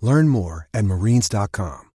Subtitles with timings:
[0.00, 1.90] Learn more at marines.com.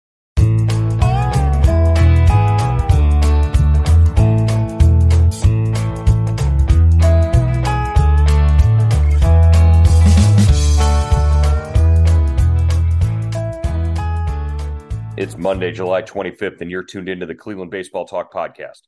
[15.17, 18.81] It's Monday, July 25th, and you're tuned into the Cleveland Baseball Talk podcast.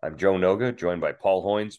[0.00, 1.78] I'm Joe Noga, joined by Paul Hoynes.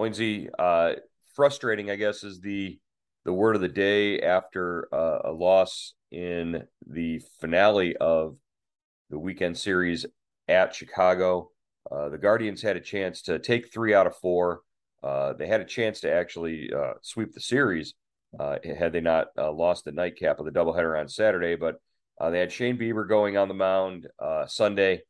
[0.00, 0.94] Hoynesy, uh,
[1.34, 2.80] frustrating, I guess, is the
[3.24, 8.36] the word of the day after uh, a loss in the finale of
[9.10, 10.06] the weekend series
[10.48, 11.50] at Chicago.
[11.90, 14.62] Uh, the Guardians had a chance to take three out of four.
[15.02, 17.94] Uh, they had a chance to actually uh, sweep the series
[18.38, 21.54] uh, had they not uh, lost the nightcap of the doubleheader on Saturday.
[21.56, 21.76] But
[22.30, 24.06] they had Shane Bieber going on the mound
[24.46, 25.02] Sunday,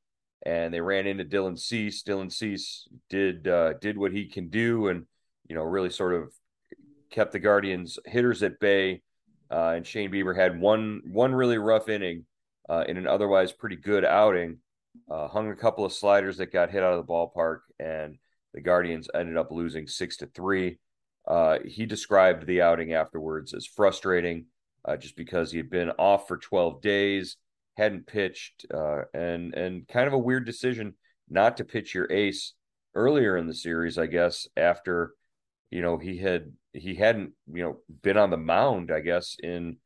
[0.46, 2.02] and they ran into Dylan Cease.
[2.02, 3.42] Dylan Cease did
[3.80, 5.04] did what he can do, and
[5.46, 6.32] you know really sort of
[7.12, 9.02] kept the Guardians hitters at bay.
[9.50, 12.24] Uh, and Shane Bieber had one one really rough inning
[12.68, 14.58] uh, in an otherwise pretty good outing.
[15.10, 18.16] Uh, hung a couple of sliders that got hit out of the ballpark, and
[18.54, 20.78] the Guardians ended up losing six to three.
[21.64, 24.46] he described the outing afterwards as frustrating
[24.84, 27.36] uh, just because he had been off for 12 days,
[27.76, 30.94] hadn't pitched, uh, and and kind of a weird decision
[31.28, 32.54] not to pitch your ace
[32.94, 35.14] earlier in the series, I guess, after
[35.70, 39.76] you know he had he hadn't you know been on the mound, I guess, in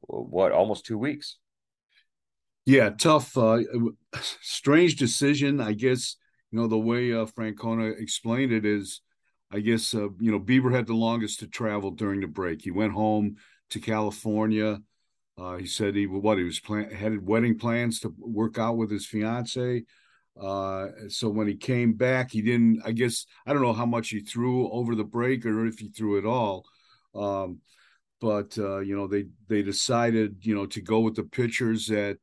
[0.00, 1.38] what almost two weeks.
[2.66, 3.60] Yeah, tough, uh,
[4.20, 5.60] strange decision.
[5.60, 6.16] I guess
[6.50, 9.00] you know the way uh, Francona explained it is,
[9.50, 12.62] I guess uh, you know Bieber had the longest to travel during the break.
[12.62, 13.36] He went home
[13.70, 14.78] to California.
[15.38, 18.90] Uh, he said he what he was plan had wedding plans to work out with
[18.90, 19.84] his fiance.
[20.40, 22.80] Uh, so when he came back, he didn't.
[22.84, 25.88] I guess I don't know how much he threw over the break or if he
[25.88, 26.64] threw at all.
[27.14, 27.58] Um,
[28.20, 32.18] but uh, you know they they decided you know to go with the pitchers that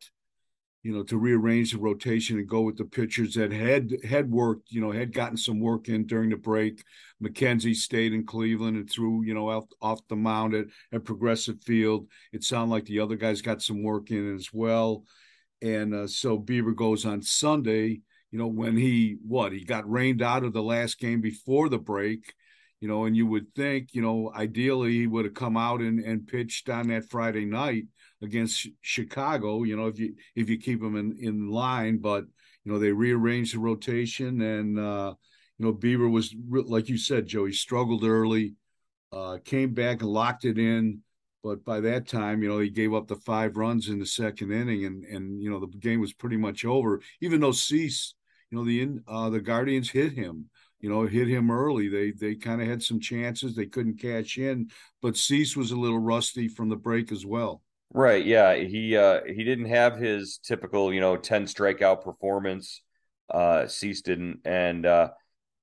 [0.86, 4.72] you know, to rearrange the rotation and go with the pitchers that had had worked,
[4.72, 6.84] you know, had gotten some work in during the break.
[7.24, 11.60] McKenzie stayed in Cleveland and threw, you know, off, off the mound at, at Progressive
[11.64, 12.08] Field.
[12.32, 15.06] It sounded like the other guys got some work in as well.
[15.60, 18.02] And uh, so Bieber goes on Sunday,
[18.36, 21.78] you know, when he what he got rained out of the last game before the
[21.78, 22.34] break,
[22.82, 26.02] you know, and you would think, you know, ideally he would have come out and,
[26.02, 27.86] and pitched on that Friday night
[28.22, 29.64] against Chicago.
[29.64, 32.26] You know, if you if you keep them in in line, but
[32.66, 35.14] you know they rearranged the rotation, and uh,
[35.58, 37.46] you know Bieber was like you said, Joe.
[37.46, 38.56] He struggled early,
[39.14, 41.00] uh, came back and locked it in,
[41.42, 44.52] but by that time, you know, he gave up the five runs in the second
[44.52, 47.00] inning, and and you know the game was pretty much over.
[47.22, 48.14] Even though Cease,
[48.52, 50.50] you know, the uh, the Guardians hit him
[50.86, 51.88] you know, hit him early.
[51.88, 53.56] They they kind of had some chances.
[53.56, 54.70] They couldn't cash in,
[55.02, 57.64] but Cease was a little rusty from the break as well.
[57.92, 58.24] Right.
[58.24, 58.54] Yeah.
[58.56, 62.84] He uh he didn't have his typical, you know, 10 strikeout performance.
[63.34, 64.42] Uh Cease didn't.
[64.46, 65.10] And uh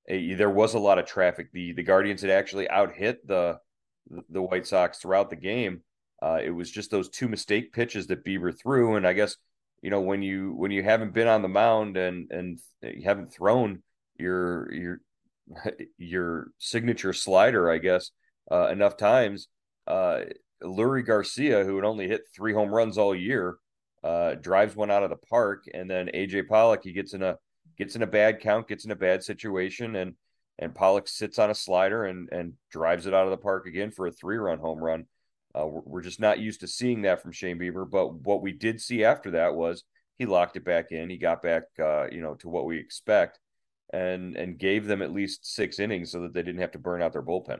[0.06, 1.53] it, there was a lot of traffic.
[1.53, 3.59] The the Guardians had actually out hit the
[4.28, 5.82] the White Sox throughout the game.
[6.20, 8.97] Uh it was just those two mistake pitches that Bieber threw.
[8.97, 9.37] And I guess,
[9.82, 13.32] you know, when you when you haven't been on the mound and and you haven't
[13.32, 13.82] thrown
[14.17, 15.00] your your
[15.99, 18.11] your signature slider, I guess,
[18.50, 19.49] uh enough times,
[19.87, 20.23] uh
[20.62, 23.56] Leury Garcia, who had only hit three home runs all year,
[24.05, 27.38] uh, drives one out of the park, and then AJ Pollock he gets in a
[27.76, 30.14] gets in a bad count, gets in a bad situation, and
[30.58, 33.90] and Pollock sits on a slider and and drives it out of the park again
[33.90, 35.06] for a three run home run.
[35.54, 38.81] Uh, we're, just not used to seeing that from Shane Bieber, but what we did
[38.81, 39.84] see after that was
[40.19, 41.10] he locked it back in.
[41.10, 43.38] He got back, uh, you know, to what we expect,
[43.93, 47.02] and and gave them at least six innings so that they didn't have to burn
[47.02, 47.58] out their bullpen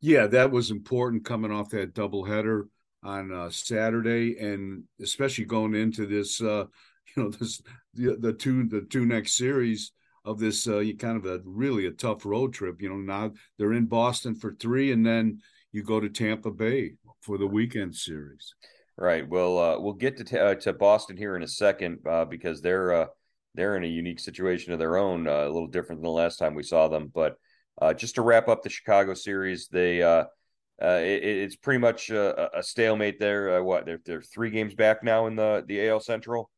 [0.00, 2.64] yeah, that was important coming off that doubleheader
[3.02, 6.64] on uh, Saturday, and especially going into this uh,
[7.16, 7.62] you know this
[7.94, 9.92] the, the two the two next series
[10.24, 12.80] of this uh, kind of a really a tough road trip.
[12.80, 15.40] You know, now they're in Boston for three, and then
[15.72, 18.54] you go to Tampa Bay for the weekend series.
[18.96, 19.26] Right.
[19.26, 22.60] Well, uh, we'll get to t- uh, to Boston here in a second uh, because
[22.60, 23.06] they're uh,
[23.54, 26.36] they're in a unique situation of their own, uh, a little different than the last
[26.38, 27.10] time we saw them.
[27.12, 27.36] But
[27.80, 32.62] uh, just to wrap up the Chicago series, they it, it's pretty much a, a
[32.62, 33.64] stalemate there.
[33.64, 36.50] what they're they're three games back now in the the AL Central.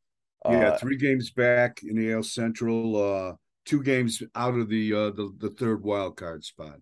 [0.45, 3.37] yeah, three games back in the AL Central.
[3.63, 6.75] two games out of the the, the third wild card spot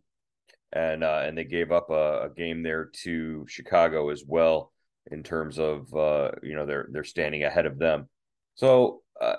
[0.74, 4.72] and uh, and they gave up a, a, game there to Chicago as well
[5.12, 8.08] in terms of uh, you know they're they're standing ahead of them.
[8.56, 9.36] So uh,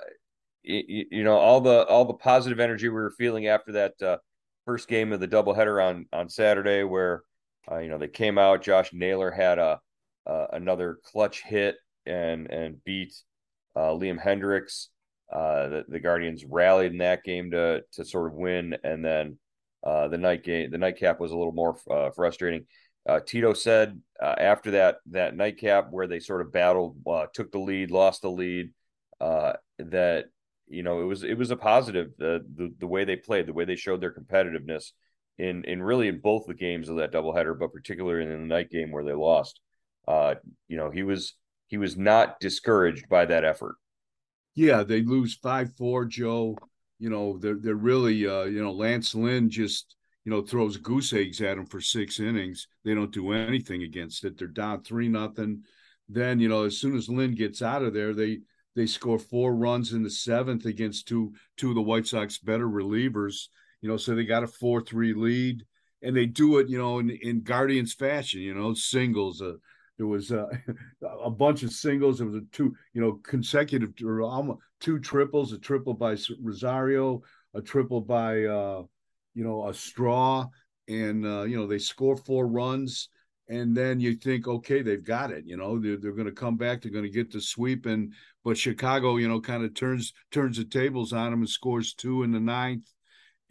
[0.62, 4.16] you, you, know all the all the positive energy we were feeling after that uh,
[4.66, 7.22] first game of the doubleheader on on Saturday, where
[7.70, 8.62] uh, you know they came out.
[8.62, 9.80] Josh Naylor had a
[10.26, 13.14] another clutch hit and and beat
[13.74, 14.88] uh, Liam Hendriks.
[15.30, 19.38] the, the Guardians rallied in that game to to sort of win, and then
[19.84, 22.66] uh, the night game, the nightcap was a little more uh, frustrating.
[23.08, 27.50] Uh, Tito said uh, after that that nightcap where they sort of battled, uh, took
[27.50, 28.72] the lead, lost the lead,
[29.20, 30.26] that
[30.68, 33.52] you know it was it was a positive the, the the way they played, the
[33.52, 34.92] way they showed their competitiveness
[35.38, 38.70] in in really in both the games of that doubleheader, but particularly in the night
[38.70, 39.60] game where they lost.
[40.08, 41.34] you know he was
[41.66, 43.74] he was not discouraged by that effort.
[44.54, 46.56] Yeah, they lose five four, Joe
[47.02, 51.12] you know, they're they're really uh, you know, Lance Lynn just you know throws goose
[51.12, 52.68] eggs at them for six innings.
[52.84, 54.38] They don't do anything against it.
[54.38, 55.64] They're down three nothing.
[56.08, 58.42] Then you know, as soon as Lynn gets out of there, they
[58.76, 62.68] they score four runs in the seventh against two two of the White Sox better
[62.68, 63.48] relievers.
[63.80, 65.66] You know, so they got a four three lead,
[66.02, 68.42] and they do it you know in in Guardians fashion.
[68.42, 69.42] You know, singles.
[69.42, 69.54] Uh,
[69.98, 70.46] there was uh,
[71.24, 72.18] a bunch of singles.
[72.18, 77.22] There was a two, you know, consecutive two triples, a triple by Rosario,
[77.54, 78.82] a triple by, uh,
[79.34, 80.46] you know, a Straw.
[80.88, 83.08] And, uh, you know, they score four runs.
[83.48, 85.44] And then you think, okay, they've got it.
[85.46, 86.80] You know, they're, they're going to come back.
[86.80, 87.86] They're going to get the sweep.
[87.86, 88.12] And,
[88.44, 92.22] but Chicago, you know, kind of turns turns the tables on them and scores two
[92.22, 92.86] in the ninth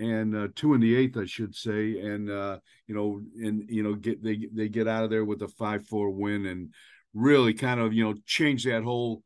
[0.02, 2.58] and uh, two in the eighth, I should say, and uh,
[2.88, 5.86] you know, and you know, get they they get out of there with a five
[5.86, 6.74] four win and
[7.14, 9.24] really kind of you know change that whole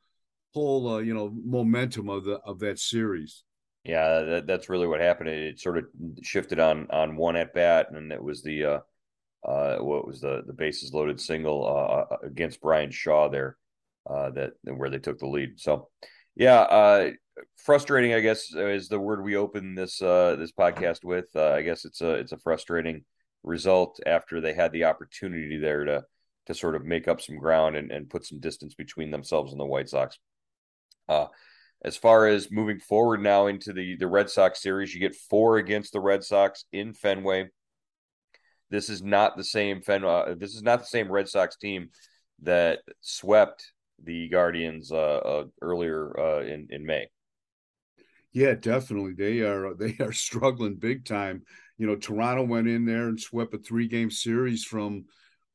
[0.53, 3.43] whole uh, you know momentum of the of that series.
[3.83, 5.29] Yeah, that, that's really what happened.
[5.29, 5.85] It, sort of
[6.23, 8.79] shifted on on one at bat, and it was the uh,
[9.47, 13.57] uh, what was the the bases loaded single uh, uh against Bryan Shaw there
[14.09, 15.59] uh, that where they took the lead.
[15.59, 15.89] So,
[16.35, 17.11] yeah, uh,
[17.57, 18.13] frustrating.
[18.13, 21.27] I guess is the word we open this uh, this podcast with.
[21.35, 23.03] Uh, I guess it's a it's a frustrating
[23.43, 26.03] result after they had the opportunity there to
[26.47, 29.59] to sort of make up some ground and, and put some distance between themselves and
[29.59, 30.17] the White Sox.
[31.09, 31.27] Uh,
[31.83, 35.57] as far as moving forward now into the the Red Sox series, you get four
[35.57, 37.49] against the Red Sox in Fenway.
[38.69, 40.03] This is not the same Fen.
[40.03, 41.89] Uh, this is not the same Red Sox team
[42.41, 43.71] that swept
[44.03, 47.07] the Guardians uh, uh, earlier in in May.
[48.35, 49.13] Yeah, definitely.
[49.13, 51.43] They are they are struggling big time.
[51.77, 55.05] You know, Toronto went in there and swept a three game series from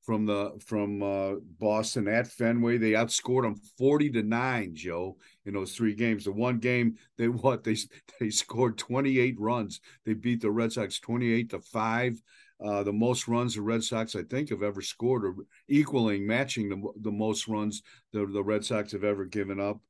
[0.03, 2.79] from the from uh, Boston at Fenway.
[2.79, 6.25] They outscored them forty to nine, Joe, in those three games.
[6.25, 7.77] The one game they what they
[8.19, 9.81] they scored twenty eight runs.
[10.07, 12.21] They beat the Red Sox twenty eight to five.
[12.65, 15.35] Uh, the most runs the Red Sox I think have ever scored, or
[15.69, 17.83] equaling, matching the the most runs
[18.13, 19.81] the the Red Sox have ever given up.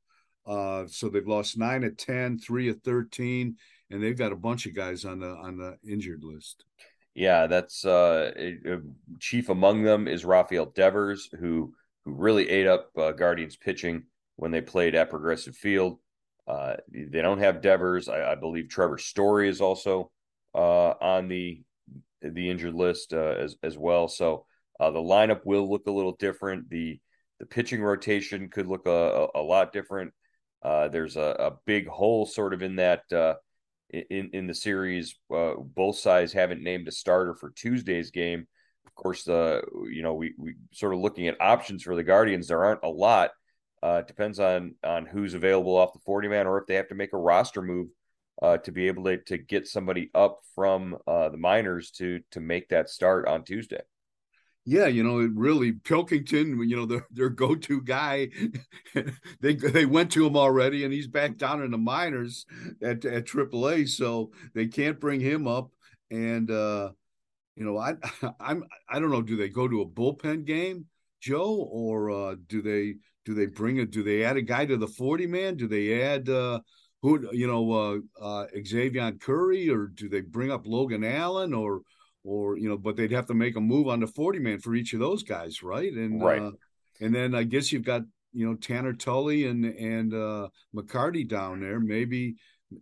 [0.45, 3.55] Uh, so they've lost nine of 10, three of 13,
[3.89, 6.65] and they've got a bunch of guys on the on the injured list.
[7.13, 8.31] Yeah, that's uh,
[9.19, 11.73] chief among them is Rafael Devers, who
[12.05, 14.03] who really ate up uh, Guardians pitching
[14.37, 15.99] when they played at Progressive Field.
[16.47, 18.09] Uh, they don't have Devers.
[18.09, 20.11] I, I, believe Trevor Story is also
[20.55, 21.61] uh, on the
[22.21, 24.07] the injured list uh, as as well.
[24.07, 24.45] So
[24.79, 26.69] uh, the lineup will look a little different.
[26.69, 26.99] The
[27.39, 30.13] the pitching rotation could look a, a, a lot different.
[30.63, 33.35] Uh, there's a, a, big hole sort of in that uh,
[33.89, 35.15] in in the series.
[35.33, 38.47] Uh, both sides haven't named a starter for Tuesday's game.
[38.85, 42.47] Of course, the you know we we sort of looking at options for the Guardians.
[42.47, 43.31] There aren't a lot.
[43.81, 46.95] Uh, depends on on who's available off the 40 man or if they have to
[46.95, 47.87] make a roster move
[48.43, 52.69] uh, to be able to to get somebody up from the minors to to make
[52.69, 53.81] that start on Tuesday
[54.65, 58.29] yeah, you know, it really Pilkington, you know, their their go-to guy.
[59.41, 62.45] they they went to him already, and he's back down in the minors
[62.81, 65.71] at at AAA, so they can't bring him up.
[66.11, 66.91] And uh,
[67.55, 67.95] you know, I
[68.39, 70.85] I'm I don't know, do they go to a bullpen game,
[71.21, 74.77] Joe, or uh, do they do they bring a Do they add a guy to
[74.77, 75.55] the 40 man?
[75.55, 76.59] Do they add uh
[77.01, 81.81] who you know uh uh Xavier Curry or do they bring up Logan Allen or
[82.23, 84.75] or you know, but they'd have to make a move on the 40 man for
[84.75, 85.91] each of those guys, right?
[85.91, 86.41] And right.
[86.41, 86.51] Uh,
[86.99, 91.61] and then I guess you've got you know Tanner Tully and and uh McCarty down
[91.61, 91.79] there.
[91.79, 92.35] Maybe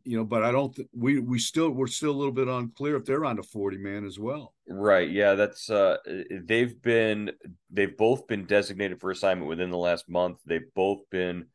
[0.04, 0.76] you know, but I don't.
[0.76, 3.78] Th- we we still we're still a little bit unclear if they're on the forty
[3.78, 4.54] man as well.
[4.68, 5.10] Right.
[5.10, 5.34] Yeah.
[5.36, 5.98] That's uh.
[6.46, 7.32] They've been
[7.72, 10.40] they've both been designated for assignment within the last month.
[10.46, 11.48] They've both been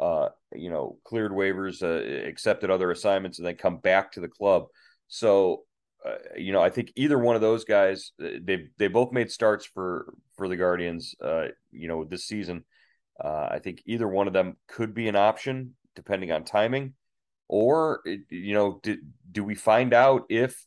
[0.00, 4.28] uh you know cleared waivers, uh, accepted other assignments, and then come back to the
[4.28, 4.66] club.
[5.08, 5.64] So.
[6.04, 9.66] Uh, you know, I think either one of those guys, they they both made starts
[9.66, 11.14] for for the Guardians.
[11.22, 12.64] Uh, you know, this season,
[13.22, 16.94] uh, I think either one of them could be an option depending on timing
[17.52, 18.96] or you know do,
[19.30, 20.64] do we find out if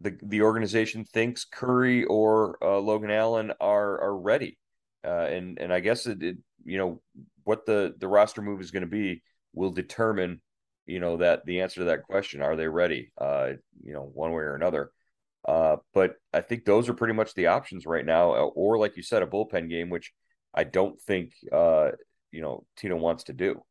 [0.00, 4.58] the the organization thinks Curry or uh, Logan Allen are are ready
[5.04, 7.00] uh, and and I guess it, it, you know
[7.44, 9.22] what the the roster move is going to be
[9.52, 10.40] will determine
[10.86, 13.50] you know that the answer to that question are they ready uh,
[13.82, 14.90] you know one way or another
[15.46, 19.02] uh, but I think those are pretty much the options right now or like you
[19.02, 20.12] said a bullpen game which
[20.54, 21.90] I don't think uh,
[22.30, 23.62] you know Tito wants to do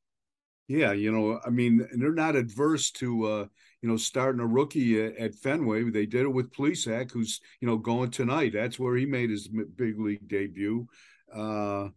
[0.68, 3.46] yeah, you know, I mean, they're not adverse to uh,
[3.82, 5.84] you know starting a rookie at, at Fenway.
[5.90, 8.54] They did it with Plesac, who's you know going tonight.
[8.54, 10.88] That's where he made his big league debut.
[11.34, 11.90] Uh,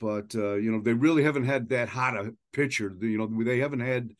[0.00, 2.92] but uh, you know, they really haven't had that hot a pitcher.
[3.00, 4.10] You know, they haven't had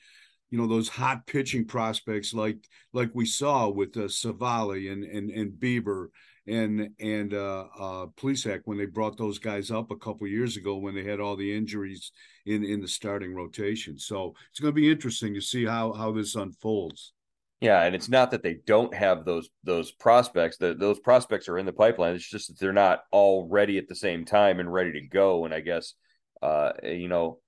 [0.52, 2.58] you know those hot pitching prospects like
[2.92, 6.08] like we saw with uh, Civale and and and Bieber
[6.46, 10.76] and and uh, uh, Plesac when they brought those guys up a couple years ago
[10.76, 12.12] when they had all the injuries
[12.44, 13.98] in in the starting rotation.
[13.98, 17.14] So it's going to be interesting to see how how this unfolds.
[17.62, 20.58] Yeah, and it's not that they don't have those those prospects.
[20.58, 22.14] That those prospects are in the pipeline.
[22.14, 25.46] It's just that they're not all ready at the same time and ready to go.
[25.46, 25.94] And I guess,
[26.42, 27.38] uh, you know,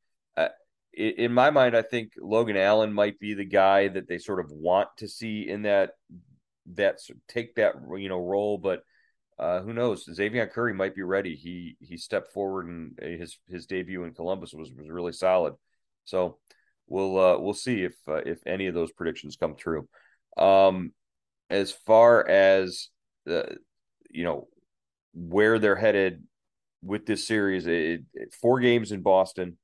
[0.96, 4.50] in my mind, I think Logan Allen might be the guy that they sort of
[4.50, 5.92] want to see in that
[6.74, 6.98] that
[7.28, 8.82] take that you know role, but
[9.38, 10.08] uh, who knows?
[10.12, 11.34] Xavier Curry might be ready.
[11.34, 15.54] He he stepped forward and his his debut in Columbus was was really solid.
[16.04, 16.38] So
[16.86, 19.88] we'll uh, we'll see if uh, if any of those predictions come true.
[20.36, 20.92] Um,
[21.50, 22.88] as far as
[23.26, 23.56] the
[24.10, 24.48] you know
[25.12, 26.22] where they're headed
[26.82, 29.56] with this series, it, it, four games in Boston.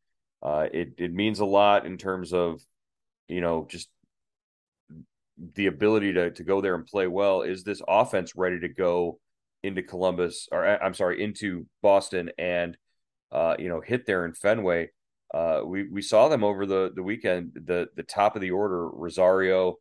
[0.42, 2.61] Uh, it it means a lot in terms of
[3.28, 3.88] you know just
[5.54, 7.42] the ability to to go there and play well.
[7.42, 9.18] Is this offense ready to go
[9.62, 12.76] into Columbus or uh, I'm sorry into Boston and
[13.32, 14.90] uh, you know hit there in Fenway?
[15.32, 17.52] Uh, we we saw them over the the weekend.
[17.54, 19.76] The the top of the order, Rosario,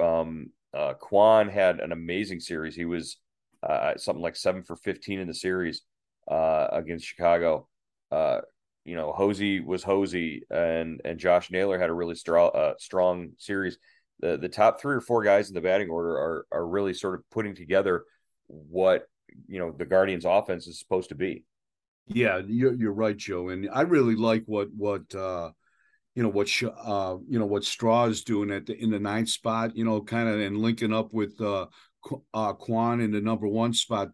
[0.00, 2.74] um, uh, Kwan had an amazing series.
[2.74, 3.18] He was
[3.62, 5.82] uh, something like seven for fifteen in the series
[6.30, 7.68] uh, against Chicago.
[8.90, 13.30] You know, Jose was Jose, and and Josh Naylor had a really strong uh, strong
[13.38, 13.78] series
[14.20, 17.14] the the top three or four guys in the batting order are are really sort
[17.14, 18.04] of putting together
[18.46, 19.06] what
[19.48, 21.44] you know the Guardians' offense is supposed to be.
[22.06, 25.50] Yeah, you're you're right, Joe, and I really like what what uh,
[26.14, 29.28] you know what uh, you know what Straw is doing at the in the ninth
[29.28, 29.76] spot.
[29.76, 31.66] You know, kind of and linking up with uh,
[32.34, 34.10] uh, Kwan in the number one spot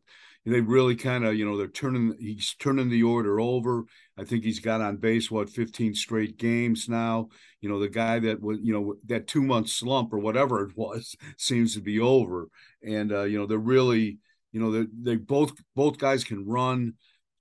[0.55, 3.85] they really kind of, you know, they're turning, he's turning the order over.
[4.17, 7.31] I think he's got on base, what, 15 straight games now.
[7.61, 10.73] You know, the guy that was, you know, that two month slump or whatever it
[10.76, 12.49] was seems to be over.
[12.83, 14.19] And, uh, you know, they're really,
[14.53, 16.95] you know, they they both, both guys can run.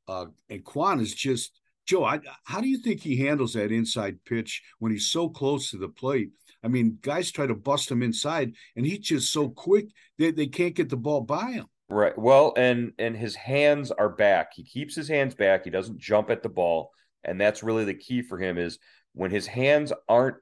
[0.07, 4.23] Uh, and Kwan is just, Joe, I, how do you think he handles that inside
[4.25, 6.31] pitch when he's so close to the plate?
[6.63, 9.85] I mean, guys try to bust him inside, and he's just so quick
[10.17, 11.67] that they can't get the ball by him.
[11.95, 12.17] Right.
[12.17, 14.49] Well, and and his hands are back.
[14.53, 15.63] He keeps his hands back.
[15.63, 16.91] He doesn't jump at the ball,
[17.23, 18.79] and that's really the key for him is
[19.13, 20.35] when his hands aren't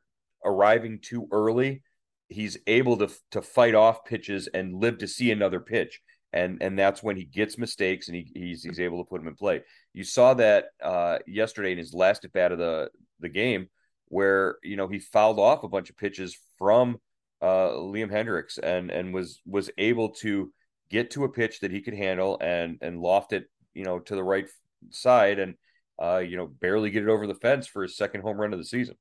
[0.43, 1.83] arriving too early,
[2.27, 6.01] he's able to to fight off pitches and live to see another pitch.
[6.33, 9.27] And and that's when he gets mistakes and he, he's he's able to put them
[9.27, 9.61] in play.
[9.93, 13.67] You saw that uh, yesterday in his last at bat of the the game,
[14.07, 16.97] where you know he fouled off a bunch of pitches from
[17.43, 20.51] uh, Liam Hendriks and and was was able to
[20.93, 24.15] get to a pitch that he could handle and and loft it, you know, to
[24.15, 24.47] the right
[24.91, 25.55] side and
[26.01, 28.59] uh, you know, barely get it over the fence for his second home run of
[28.59, 28.95] the season.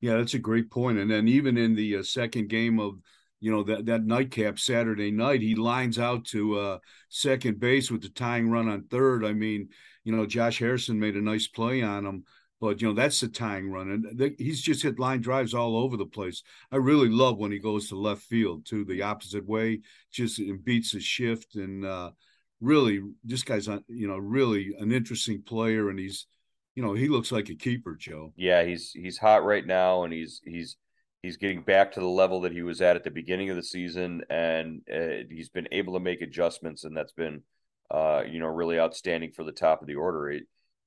[0.00, 0.98] Yeah, that's a great point.
[0.98, 2.94] And then even in the uh, second game of
[3.40, 8.02] you know that that nightcap Saturday night, he lines out to uh, second base with
[8.02, 9.24] the tying run on third.
[9.24, 9.68] I mean,
[10.04, 12.24] you know, Josh Harrison made a nice play on him.
[12.62, 15.96] But you know that's the tying run, and he's just hit line drives all over
[15.96, 16.44] the place.
[16.70, 19.80] I really love when he goes to left field too, the opposite way,
[20.12, 22.12] just and beats his shift, and uh,
[22.60, 26.28] really, this guy's on, you know really an interesting player, and he's
[26.74, 28.32] you know, he looks like a keeper, Joe.
[28.36, 30.76] Yeah, he's he's hot right now, and he's he's
[31.22, 33.62] he's getting back to the level that he was at at the beginning of the
[33.62, 37.42] season, and uh, he's been able to make adjustments, and that's been,
[37.90, 40.30] uh, you know, really outstanding for the top of the order.
[40.30, 40.44] It,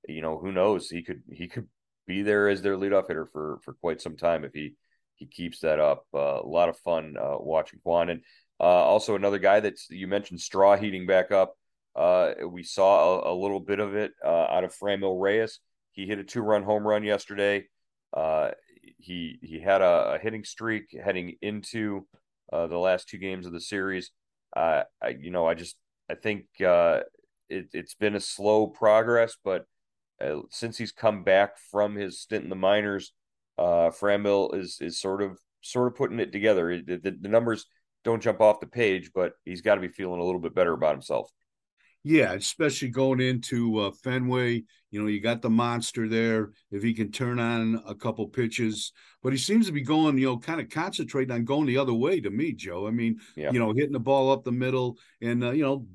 [0.07, 0.89] you know, who knows?
[0.89, 1.67] He could he could
[2.07, 4.75] be there as their leadoff hitter for for quite some time if he
[5.15, 6.05] he keeps that up.
[6.13, 8.21] Uh, a lot of fun uh, watching Kwan, and
[8.59, 11.55] uh, also another guy that you mentioned, Straw heating back up.
[11.95, 15.61] Uh, we saw a, a, little bit of it out of Franmil Reyes
[15.95, 17.65] he hit a two run home run yesterday.
[18.13, 18.51] Uh,
[18.97, 22.05] he he had a, a, hitting streak heading into
[22.51, 24.11] uh, the last two games of the series.
[24.55, 25.75] Uh, I, you know, I just
[26.09, 27.01] I think uh,
[27.49, 29.65] it, has been a slow progress, but
[30.23, 33.11] uh, since he's come back from his stint in the minors,
[33.57, 36.81] uh, Franmil is is sort of sort of putting it together.
[36.81, 37.65] The, the, the numbers
[38.03, 40.73] don't jump off the page, but he's got to be feeling a little bit better
[40.73, 41.31] about himself.
[42.07, 44.63] Yeah, especially going into uh, Fenway.
[44.91, 46.51] You know, you got the monster there.
[46.69, 48.93] If he can turn on a couple pitches,
[49.23, 51.95] but he seems to be going, you know, kind of concentrating on going the other
[51.95, 52.85] way to me, Joe.
[52.85, 53.51] I mean, yeah.
[53.51, 55.87] you know, hitting the ball up the middle, and uh, you know,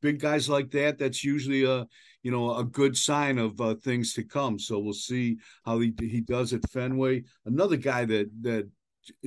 [0.00, 0.98] big guys like that.
[0.98, 1.86] That's usually a,
[2.22, 4.58] you know, a good sign of uh, things to come.
[4.58, 7.24] So we'll see how he he does at Fenway.
[7.44, 8.68] Another guy that that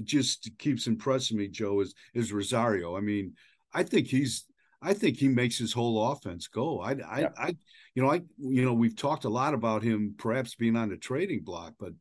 [0.04, 2.96] just keeps impressing me, Joe, is is Rosario.
[2.96, 3.34] I mean,
[3.74, 4.46] I think he's
[4.82, 6.80] I think he makes his whole offense go.
[6.80, 7.30] I, I, yeah.
[7.38, 7.58] I,
[7.96, 10.98] you know, I, you know, we've talked a lot about him perhaps being on the
[10.98, 11.94] trading block, but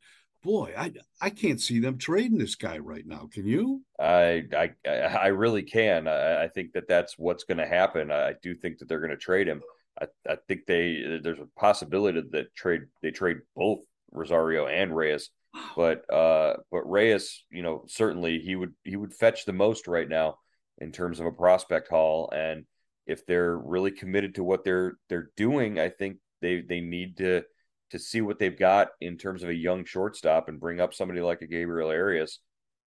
[0.42, 3.28] boy, I, I can't see them trading this guy right now.
[3.32, 3.82] Can you?
[3.98, 6.06] I, I, I really can.
[6.06, 8.12] I, I think that that's what's going to happen.
[8.12, 9.62] I do think that they're going to trade him.
[10.00, 13.80] I, I think they there's a possibility that trade they trade both
[14.12, 15.30] Rosario and Reyes,
[15.76, 20.08] but uh, but Reyes, you know, certainly he would he would fetch the most right
[20.08, 20.38] now
[20.78, 22.64] in terms of a prospect haul and
[23.06, 27.42] if they're really committed to what they're they're doing, I think they they need to
[27.90, 31.20] to see what they've got in terms of a young shortstop and bring up somebody
[31.20, 32.40] like a Gabriel Arias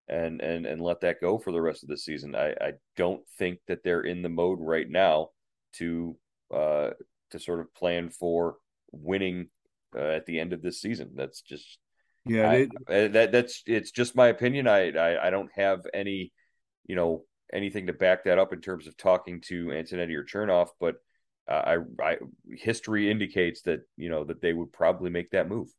[0.07, 2.35] and and and let that go for the rest of the season.
[2.35, 5.29] I, I don't think that they're in the mode right now
[5.73, 6.17] to
[6.53, 6.91] uh
[7.31, 8.55] to sort of plan for
[8.91, 9.49] winning
[9.95, 11.11] uh, at the end of this season.
[11.15, 11.77] That's just
[12.25, 14.67] yeah, I, it, that that's it's just my opinion.
[14.67, 16.33] I, I I don't have any
[16.85, 20.69] you know anything to back that up in terms of talking to Antonetti or Chernoff,
[20.79, 20.95] but
[21.47, 22.17] uh, I, I
[22.49, 25.69] history indicates that you know that they would probably make that move.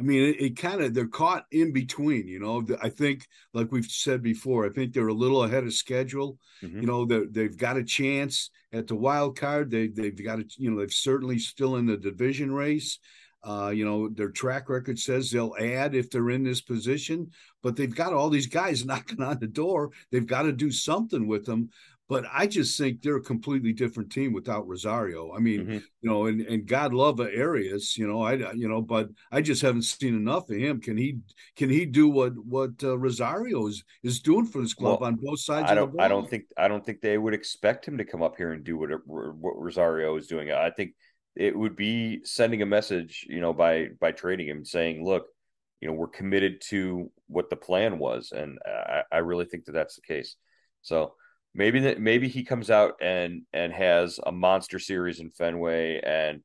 [0.00, 2.26] I mean, it, it kind of they're caught in between.
[2.26, 5.74] You know, I think, like we've said before, I think they're a little ahead of
[5.74, 6.38] schedule.
[6.62, 6.80] Mm-hmm.
[6.80, 9.70] You know, they've got a chance at the wild card.
[9.70, 12.98] They they've got a you know they've certainly still in the division race.
[13.42, 17.30] Uh, you know, their track record says they'll add if they're in this position,
[17.62, 19.90] but they've got all these guys knocking on the door.
[20.10, 21.70] They've got to do something with them.
[22.10, 25.32] But I just think they're a completely different team without Rosario.
[25.32, 25.72] I mean, mm-hmm.
[25.74, 29.62] you know, and, and God love Arias, you know, I you know, but I just
[29.62, 30.80] haven't seen enough of him.
[30.80, 31.20] Can he
[31.54, 35.20] can he do what what uh, Rosario is is doing for this club well, on
[35.22, 35.70] both sides?
[35.70, 38.36] I don't I don't think I don't think they would expect him to come up
[38.36, 40.50] here and do what what Rosario is doing.
[40.50, 40.94] I think
[41.36, 45.26] it would be sending a message, you know, by by trading him, saying, "Look,
[45.80, 49.72] you know, we're committed to what the plan was," and I, I really think that
[49.72, 50.34] that's the case.
[50.82, 51.14] So
[51.54, 56.42] maybe that maybe he comes out and and has a monster series in Fenway, and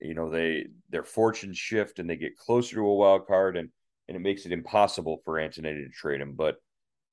[0.00, 3.70] you know they their fortunes shift and they get closer to a wild card, and
[4.08, 6.34] and it makes it impossible for Antonetti to trade him.
[6.34, 6.56] But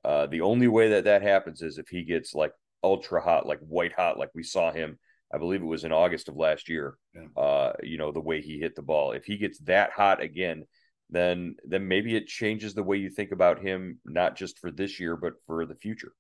[0.04, 2.54] uh, the only way that that happens is if he gets like
[2.84, 4.98] ultra hot, like white hot, like we saw him
[5.34, 6.96] I believe it was in August of last year.
[7.16, 7.42] Yeah.
[7.42, 9.14] Uh, you know, the way he hit the ball.
[9.14, 10.66] If he gets that hot again,
[11.10, 15.00] then then maybe it changes the way you think about him, not just for this
[15.00, 16.14] year, but for the future.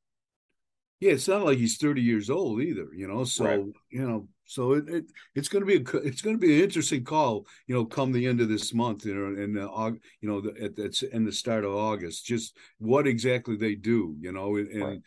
[1.04, 3.26] Yeah, it's not like he's 30 years old either, you know.
[3.26, 3.66] So, right.
[3.89, 6.63] you know, so it, it it's going to be a it's going to be an
[6.63, 10.30] interesting call, you know, come the end of this month, you know, and uh, you
[10.30, 14.56] know, at that's in the start of August, just what exactly they do, you know,
[14.56, 15.02] and, right.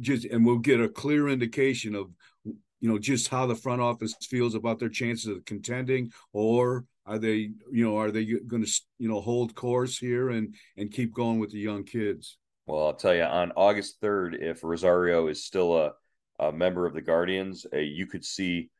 [0.00, 2.10] just and we'll get a clear indication of
[2.44, 7.20] you know just how the front office feels about their chances of contending or are
[7.20, 11.14] they you know are they going to you know hold course here and and keep
[11.14, 15.44] going with the young kids well i'll tell you on august 3rd if rosario is
[15.44, 15.92] still a,
[16.38, 18.70] a member of the guardians uh, you could see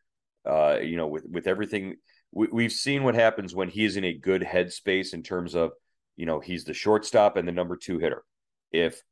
[0.49, 1.97] uh you know with with everything
[2.33, 5.73] we, we've seen what happens when he is in a good headspace in terms of
[6.17, 8.25] you know he's the shortstop and the number two hitter
[8.73, 9.03] if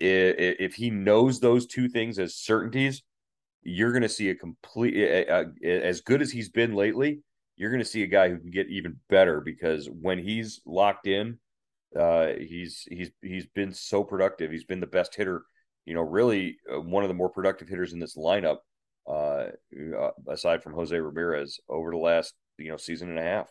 [0.00, 3.02] if, if he knows those two things as certainties
[3.62, 7.20] you're going to see a complete as good as he's been lately.
[7.56, 11.06] You're going to see a guy who can get even better because when he's locked
[11.06, 11.38] in,
[11.96, 14.50] uh, he's he's he's been so productive.
[14.50, 15.42] He's been the best hitter,
[15.84, 18.58] you know, really uh, one of the more productive hitters in this lineup,
[19.06, 19.46] uh,
[19.96, 23.48] uh, aside from Jose Ramirez over the last you know season and a half.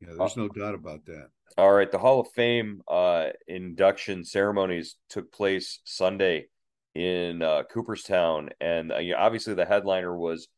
[0.00, 1.28] Yeah, there's uh, no doubt about that.
[1.58, 6.46] All right, the Hall of Fame uh, induction ceremonies took place Sunday
[6.94, 10.48] in uh, Cooperstown, and uh, you know, obviously the headliner was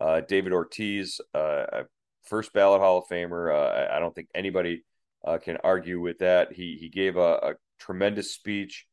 [0.00, 1.82] uh, David Ortiz, uh,
[2.24, 3.52] first ballot Hall of Famer.
[3.52, 4.84] Uh, I don't think anybody
[5.26, 6.52] uh, can argue with that.
[6.52, 8.86] He he gave a, a tremendous speech.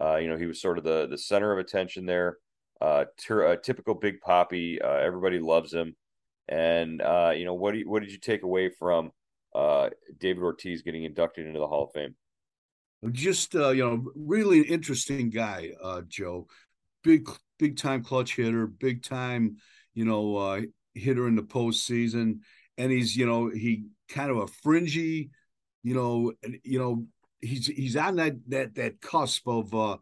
[0.00, 2.38] you know, he was sort of the the center of attention there.
[2.80, 4.80] Ter- a typical Big Papi.
[4.80, 5.94] everybody loves him.
[6.48, 7.00] And
[7.36, 9.12] you know, what do you, what did you take away from?
[9.54, 12.14] uh, David Ortiz getting inducted into the Hall of Fame?
[13.12, 16.46] Just uh, you know, really interesting guy, uh, Joe.
[17.02, 19.56] Big big time clutch hitter, big time
[19.94, 20.60] you know uh,
[20.94, 22.40] hitter in the postseason,
[22.76, 25.30] and he's you know he kind of a fringy,
[25.82, 27.06] you know, you know
[27.40, 29.96] he's he's on that that that cusp of uh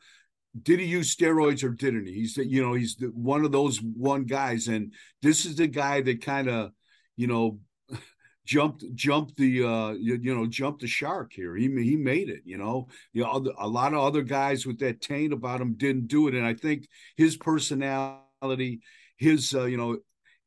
[0.60, 2.14] did he use steroids or didn't he?
[2.14, 6.24] He's you know he's one of those one guys, and this is the guy that
[6.24, 6.72] kind of
[7.16, 7.60] you know
[8.46, 12.40] jumped jumped the uh you, you, know jumped the shark here he he made it
[12.44, 16.06] you know you know a lot of other guys with that taint about him didn't
[16.06, 18.80] do it and i think his personality
[19.18, 19.98] his uh, you know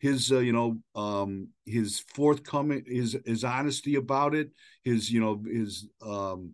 [0.02, 4.50] his uh, you know um his forthcoming his his honesty about it
[4.84, 6.52] his you know his um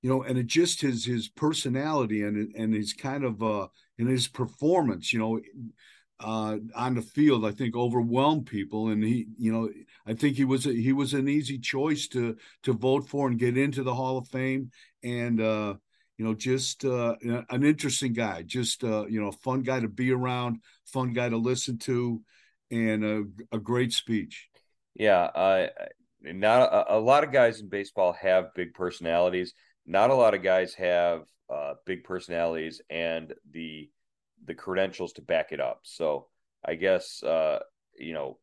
[0.00, 4.06] you know and it just his his personality and and his kind of uh in
[4.06, 5.38] his performance you know
[6.24, 9.68] uh, on the field, I think overwhelmed people, and he, you know,
[10.06, 13.38] I think he was a, he was an easy choice to to vote for and
[13.38, 14.70] get into the Hall of Fame,
[15.02, 15.74] and uh,
[16.18, 17.16] you know, just uh,
[17.50, 21.36] an interesting guy, just uh, you know, fun guy to be around, fun guy to
[21.36, 22.22] listen to,
[22.72, 24.48] and a, a great speech.
[24.94, 25.66] Yeah, uh,
[26.22, 29.54] not a, a lot of guys in baseball have big personalities.
[29.86, 33.90] Not a lot of guys have uh, big personalities and the
[34.44, 35.80] the credentials to back it up.
[35.82, 36.28] So
[36.64, 37.60] I guess uh,
[37.96, 38.38] you know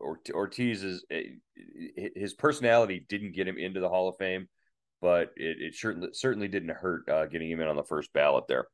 [0.00, 1.22] Ortiz is eh,
[2.14, 4.48] his personality didn't get him into the Hall of Fame,
[5.00, 8.44] but it, it certainly certainly didn't hurt uh, getting him in on the first ballot
[8.48, 8.66] there.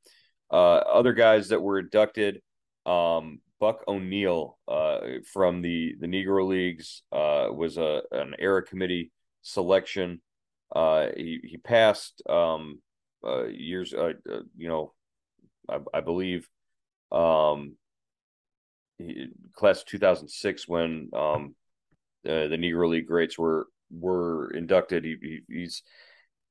[0.50, 2.40] Uh, other guys that were inducted,
[2.86, 4.98] um, Buck O'Neil uh,
[5.32, 10.20] from the the Negro Leagues uh, was a an era committee selection.
[10.76, 12.82] Uh, he he passed um,
[13.26, 14.92] uh, years, you know,
[15.66, 16.46] I, I believe
[17.10, 17.76] um,
[18.98, 21.54] he, class 2006 when um,
[22.28, 25.06] uh, the Negro League greats were were inducted.
[25.06, 25.82] He, he, he's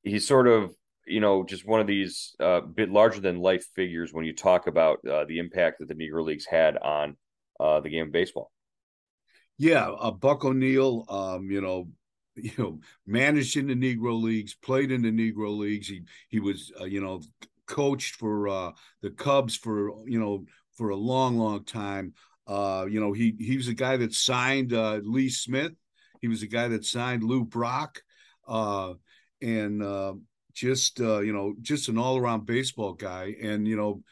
[0.02, 0.74] he's sort of
[1.06, 4.68] you know just one of these uh, bit larger than life figures when you talk
[4.68, 7.16] about uh, the impact that the Negro Leagues had on
[7.60, 8.52] uh, the game of baseball.
[9.58, 11.88] Yeah, uh, Buck O'Neil, um, you know,
[12.36, 15.88] you know, managed in the Negro Leagues, played in the Negro Leagues.
[15.88, 17.22] He he was, uh, you know,
[17.68, 22.14] coached for uh, the Cubs for you know for a long, long time.
[22.48, 25.74] Uh, you know, he he was a guy that signed uh, Lee Smith.
[26.22, 28.02] He was a guy that signed Lou Brock,
[28.48, 28.94] uh,
[29.42, 29.82] and
[30.54, 33.36] just uh, you know, just an all around baseball guy.
[33.42, 34.04] And you know,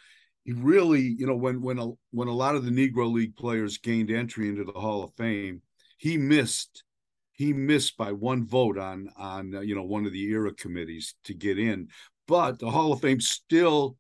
[0.44, 3.78] he really, you know, when when a when a lot of the Negro League players
[3.78, 5.62] gained entry into the Hall of Fame,
[5.98, 6.84] he missed
[7.34, 11.16] he missed by one vote on on uh, you know one of the era committees
[11.24, 11.88] to get in
[12.32, 13.98] but the Hall of Fame still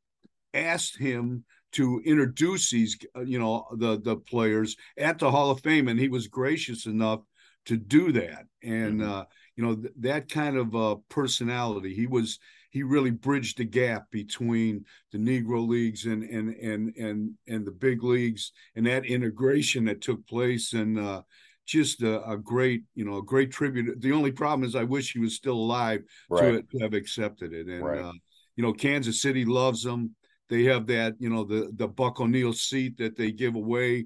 [0.54, 5.60] asked him to introduce these, uh, you know, the the players at the Hall of
[5.60, 7.20] Fame, and he was gracious enough
[7.66, 8.46] to do that.
[8.64, 9.12] And mm-hmm.
[9.12, 9.24] uh,
[9.56, 12.40] you know, th- that kind of uh, personality, he was
[12.72, 17.72] he really bridged the gap between the Negro leagues and and and and and the
[17.72, 20.74] big leagues, and that integration that took place.
[20.74, 21.22] And uh,
[21.66, 24.02] just a, a, great, you know, a great tribute.
[24.02, 26.68] The only problem is I wish he was still alive right.
[26.70, 27.68] to, to, have accepted it.
[27.68, 28.02] And right.
[28.02, 28.12] uh,
[28.56, 30.16] you know, Kansas City loves him.
[30.50, 34.06] They have that, you know, the the Buck O'Neil seat that they give away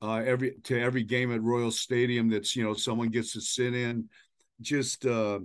[0.00, 2.28] uh, every to every game at Royal Stadium.
[2.28, 4.08] That's you know someone gets to sit in.
[4.62, 5.40] Just uh,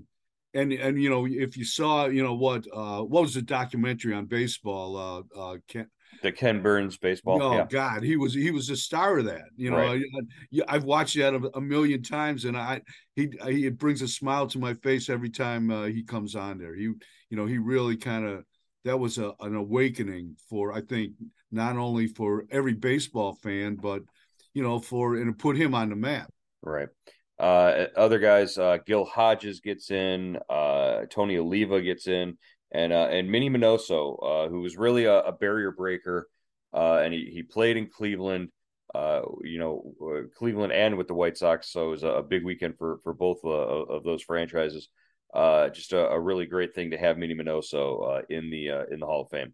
[0.54, 4.14] and and you know if you saw you know what uh, what was the documentary
[4.14, 5.26] on baseball?
[5.36, 5.58] Uh, uh,
[6.22, 7.42] the Ken Burns baseball.
[7.42, 7.68] Oh yeah.
[7.70, 9.44] God, he was he was the star of that.
[9.56, 10.02] You know, right.
[10.68, 12.82] I, have watched that a, a, million times, and I
[13.16, 16.58] he, he it brings a smile to my face every time uh, he comes on
[16.58, 16.76] there.
[16.76, 16.98] He you
[17.32, 18.44] know he really kind of
[18.86, 21.14] that was a, an awakening for I think
[21.52, 24.02] not only for every baseball fan, but
[24.54, 26.32] you know for and put him on the map.
[26.62, 26.90] Right.
[27.40, 32.38] Uh, other guys, uh, Gil Hodges gets in, uh, Tony Oliva gets in,
[32.72, 36.30] and uh, and Minnie Minoso, uh, who was really a, a barrier breaker,
[36.74, 38.50] uh, and he, he played in Cleveland,
[38.96, 42.76] uh, you know, Cleveland and with the White Sox, so it was a, big weekend
[42.78, 44.90] for for both of those franchises.
[45.36, 49.22] just a, a, really great thing to have Minnie Minoso in the in the Hall
[49.22, 49.54] of Fame.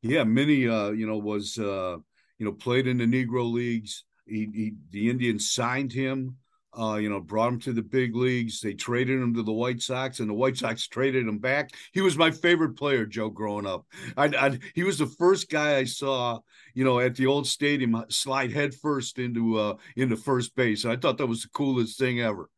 [0.00, 4.04] Yeah, Minnie, you know, was you know played in the Negro leagues.
[4.26, 6.38] He, he the Indians signed him
[6.78, 8.60] uh, you know, brought him to the big leagues.
[8.60, 11.70] They traded him to the White Sox, and the White Sox traded him back.
[11.92, 13.86] He was my favorite player, Joe, growing up.
[14.16, 16.38] I, I, he was the first guy I saw,
[16.74, 20.84] you know, at the old stadium uh, slide headfirst into uh, into first base.
[20.84, 22.48] I thought that was the coolest thing ever.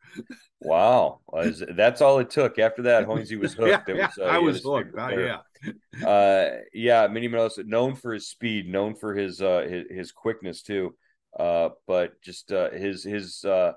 [0.60, 1.20] Wow,
[1.74, 2.58] that's all it took.
[2.58, 3.88] After that, Hoynesy was hooked.
[3.88, 4.96] yeah, was, uh, I was hooked.
[4.96, 7.06] Uh, yeah, uh, yeah.
[7.08, 10.94] Minnie Minoso, known for his speed, known for his uh, his, his quickness too,
[11.38, 13.72] uh, but just uh, his his uh,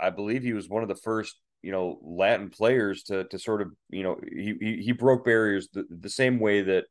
[0.00, 3.62] I believe he was one of the first, you know, Latin players to to sort
[3.62, 6.84] of, you know, he he, broke barriers the, the same way that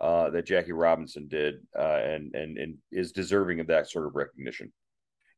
[0.00, 4.14] uh, that Jackie Robinson did, uh, and and and is deserving of that sort of
[4.14, 4.72] recognition.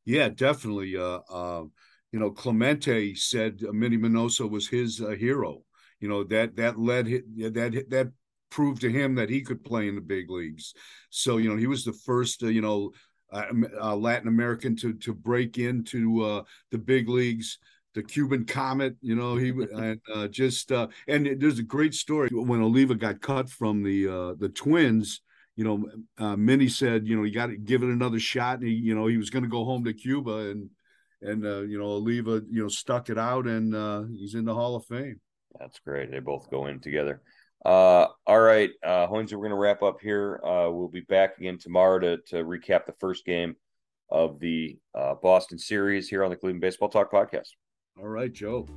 [0.05, 0.95] Yeah, definitely.
[0.95, 1.63] Uh, uh,
[2.11, 5.63] you know, Clemente said Minnie Minoso was his uh, hero.
[5.99, 8.11] You know that that led that that
[8.49, 10.73] proved to him that he could play in the big leagues.
[11.09, 12.91] So you know he was the first uh, you know
[13.31, 13.45] uh,
[13.81, 17.59] uh, Latin American to to break into uh, the big leagues.
[17.93, 22.29] The Cuban Comet, you know, he and uh, just uh, and there's a great story
[22.31, 25.21] when Oliva got cut from the uh, the Twins.
[25.55, 28.59] You know, uh, Minnie said, you know, you got to give it another shot.
[28.59, 30.69] And he, you know, he was going to go home to Cuba, and
[31.21, 34.53] and uh, you know, Oliva, you know, stuck it out, and uh, he's in the
[34.53, 35.19] Hall of Fame.
[35.59, 36.11] That's great.
[36.11, 37.21] They both go in together.
[37.65, 40.39] Uh, all right, uh, we're going to wrap up here.
[40.45, 43.55] Uh, we'll be back again tomorrow to, to recap the first game
[44.11, 47.49] of the uh, Boston series here on the Cleveland Baseball Talk podcast.
[47.97, 48.67] All right, Joe.